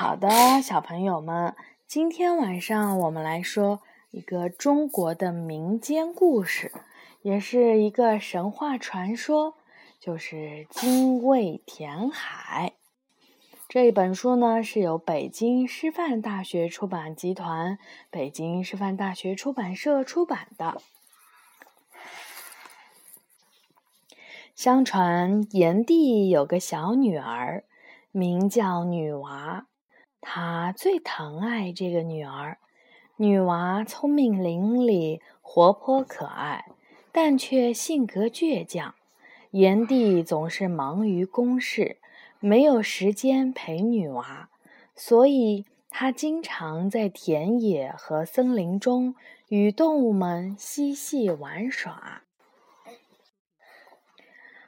[0.00, 1.56] 好的，小朋友们，
[1.88, 3.80] 今天晚上我们来说
[4.12, 6.70] 一个中国的民间故事，
[7.22, 9.54] 也是一个神话传说，
[9.98, 12.74] 就是精卫填海。
[13.68, 20.80] 这一本书呢是由北京师范大学出版集团、北京师范大学出版社出版的。
[24.54, 27.64] 相传炎帝有个小女儿，
[28.12, 29.66] 名叫女娃。
[30.30, 32.58] 他最疼爱这个女儿，
[33.16, 36.66] 女娃聪明伶俐、活泼可爱，
[37.10, 38.94] 但却性格倔强。
[39.52, 41.96] 炎帝总是忙于公事，
[42.40, 44.50] 没有时间陪女娃，
[44.94, 49.14] 所以他经常在田野和森林中
[49.48, 52.20] 与动物们嬉戏玩耍。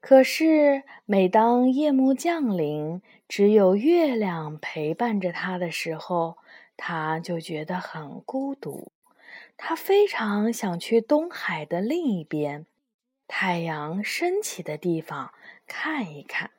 [0.00, 6.36] 可是，每当夜幕降临，只有月亮陪伴着他的时候，
[6.76, 8.92] 他就觉得很孤独。
[9.56, 12.66] 他非常想去东海的另一边，
[13.26, 15.32] 太阳升起的地方
[15.66, 16.50] 看一看。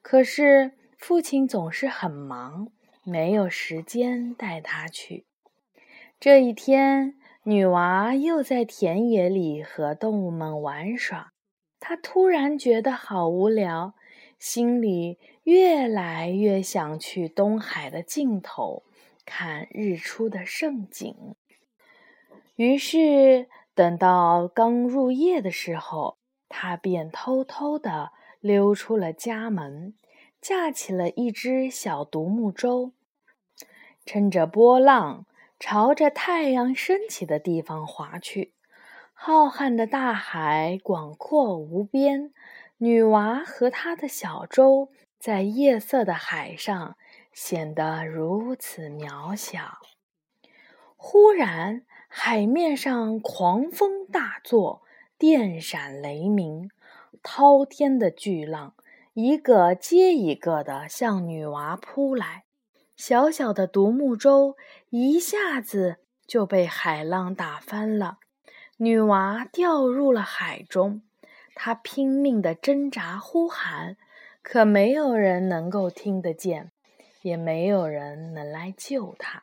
[0.00, 2.68] 可是，父亲总是很忙，
[3.04, 5.26] 没有时间带他去。
[6.18, 11.34] 这一天，女娃又在田野里和动物们玩耍。
[11.78, 13.92] 她突然觉得好无聊，
[14.38, 18.84] 心里越来越想去东海的尽头
[19.24, 21.34] 看日出的盛景。
[22.56, 29.94] 于是，等到刚入夜的时候，他便偷偷地溜出了家门，
[30.40, 32.92] 架起了一只小独木舟，
[34.04, 35.26] 趁着波浪
[35.60, 38.52] 朝着太阳升起的地方划去。
[39.12, 42.32] 浩瀚的大海广阔无边，
[42.78, 46.96] 女娃和她的小舟在夜色的海上
[47.32, 49.78] 显得如此渺小。
[50.96, 54.82] 忽然，海面上狂风大作，
[55.18, 56.70] 电闪雷鸣，
[57.22, 58.74] 滔天的巨浪
[59.14, 62.44] 一个接一个地向女娃扑来，
[62.96, 64.56] 小小的独木舟
[64.90, 68.18] 一下子就被海浪打翻了。
[68.76, 71.02] 女娃掉入了海中，
[71.60, 73.96] 他拼命地挣扎呼喊，
[74.42, 76.70] 可没有人能够听得见，
[77.22, 79.42] 也没有人能来救他。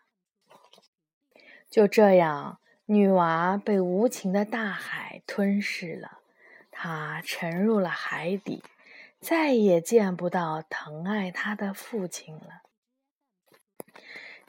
[1.69, 6.19] 就这样，女娃被无情的大海吞噬了，
[6.71, 8.63] 她沉入了海底，
[9.19, 12.61] 再也见不到疼爱她的父亲了。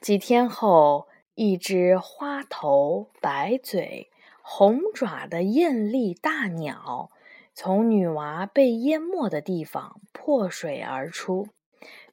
[0.00, 4.12] 几天后，一只花头白嘴。
[4.48, 7.10] 红爪的艳丽大鸟
[7.58, 11.48] 从女娃被淹没的地方破水而出，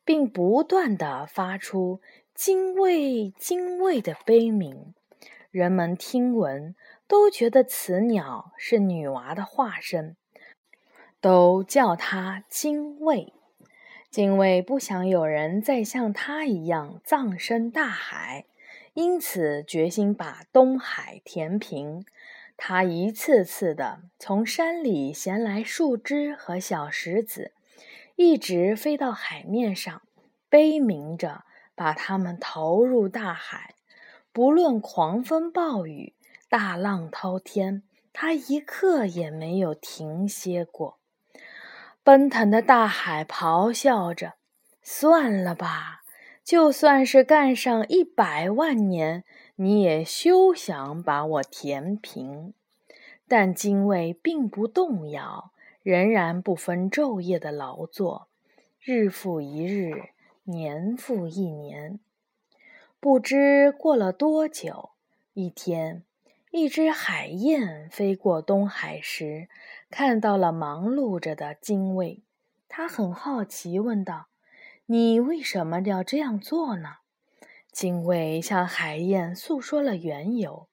[0.06, 2.00] 并不断地发出
[2.34, 4.94] “精卫，精卫”的悲鸣。
[5.52, 6.74] 人们听闻，
[7.10, 10.16] 都觉得此鸟是女娃的化身，
[11.20, 13.34] 都叫它精卫。
[14.10, 18.46] 精卫不想有人再像他一样葬身大海。
[18.94, 22.06] 因此，决心把东海填平。
[22.56, 27.54] 他一次次地从山里衔来树枝和小石子，
[28.16, 30.02] 一直飞到海面上，
[30.50, 31.44] 悲鸣着
[31.76, 33.76] 把它们投入大海。
[34.32, 36.16] 不论狂风暴雨、
[36.50, 41.00] 大浪滔天，他一刻也没有停歇过。
[42.04, 44.34] 奔腾的大海咆哮着
[44.82, 46.03] ：“算了吧。”
[46.44, 49.24] 就算是干上一百万年，
[49.56, 52.54] 你也休想把我填平。
[53.28, 58.28] 但精卫并不动摇，仍然不分昼夜的劳作，
[58.82, 60.10] 日复一日，
[60.44, 62.00] 年复一年。
[63.00, 64.90] 不知过了多久，
[65.34, 66.04] 一天，
[66.52, 69.48] 一只海燕飞过东海时，
[69.90, 72.22] 看到了忙碌着的精卫，
[72.68, 74.28] 它很好奇，问道。
[74.94, 76.98] 你为什么要这样做呢？
[77.72, 80.68] 精卫向海燕诉说了缘由，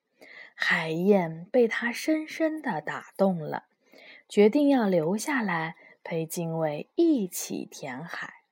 [0.55, 3.65] 海燕被他深深的打动了，
[4.29, 5.75] 决定要留下来
[6.05, 8.43] 陪精卫一起填海。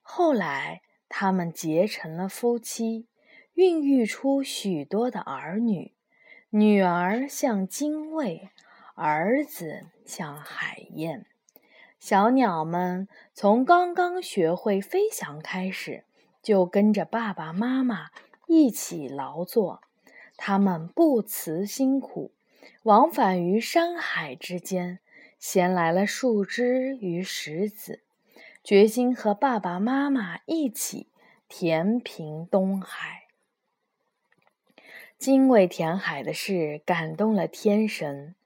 [0.00, 3.06] 后来，他们结成了夫妻，
[3.52, 5.92] 孕育出许多的儿女，
[6.48, 8.48] 女儿像精卫，
[8.94, 11.26] 儿子像海燕。
[12.08, 16.04] 小鸟们从刚刚学会飞翔开始，
[16.40, 18.10] 就跟着爸爸妈妈
[18.46, 19.82] 一起劳作。
[20.36, 22.30] 他们不辞辛苦，
[22.84, 25.00] 往返于山海之间，
[25.40, 28.02] 衔来了树枝与石子，
[28.62, 31.08] 决心和爸爸妈妈一起
[31.48, 33.24] 填平东海。
[35.18, 38.36] 精卫填海的事感动了天神，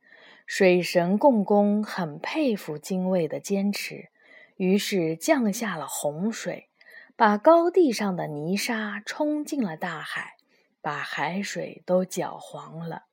[0.52, 4.08] 水神共工很佩服精卫的坚持，
[4.56, 6.68] 于是降下了洪水，
[7.14, 10.34] 把高地上的泥沙冲进了大海，
[10.82, 13.04] 把海水都搅黄了。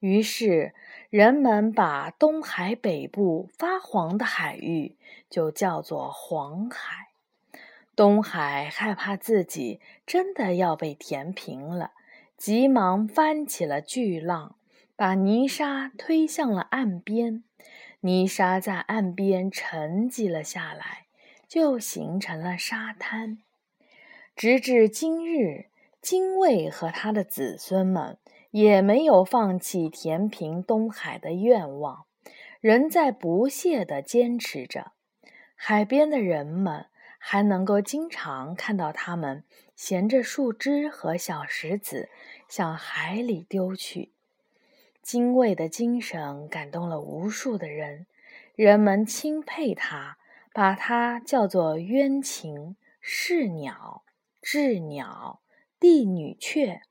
[0.00, 0.74] 于是
[1.08, 4.96] 人们把东海北部发黄的海域
[5.30, 7.10] 就叫做黄海。
[7.94, 11.92] 东海害怕自己真的要被填平了。
[12.36, 14.56] 急忙翻起了巨浪，
[15.02, 17.42] 把泥沙推向了岸边。
[18.02, 21.06] 泥沙在岸边沉积了下来，
[21.48, 23.38] 就形成了沙滩。
[24.36, 25.66] 直至今日，
[26.00, 28.16] 精卫和他的子孙们
[28.52, 32.04] 也没有放弃填平东海的愿望，
[32.60, 34.92] 仍在不懈地坚持着。
[35.56, 36.86] 海边的人们
[37.18, 39.42] 还能够经常看到他们
[39.74, 42.08] 衔着树枝和小石子。
[42.48, 44.12] 向海里丢去，
[45.02, 48.06] 精卫的精神感动了无数的人，
[48.54, 50.16] 人们钦佩他，
[50.54, 54.04] 把他叫做冤禽、是鸟、
[54.40, 55.42] 鸷鸟、
[55.80, 56.82] 帝女雀，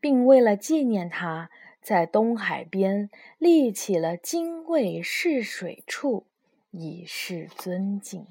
[0.00, 1.50] 并为了纪念他，
[1.80, 3.08] 在东海边
[3.38, 6.26] 立起了精卫试水处，
[6.72, 8.26] 以示尊敬。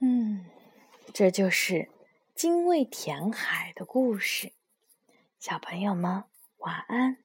[0.00, 0.44] 嗯，
[1.14, 1.88] 这就是。
[2.34, 4.52] 精卫填海的故事，
[5.42, 6.22] 小朋友们
[6.58, 7.21] 晚安。